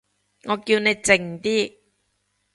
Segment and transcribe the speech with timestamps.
[0.45, 1.75] 我叫你靜啲